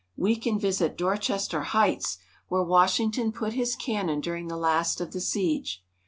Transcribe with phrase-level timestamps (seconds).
[0.17, 2.17] We can visit Dor chester Heights,
[2.47, 5.83] where Wash \^ 1 ington put his cannon during the last of the siege.